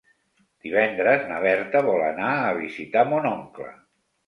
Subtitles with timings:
[0.67, 3.71] Divendres na Berta vol anar a visitar mon oncle.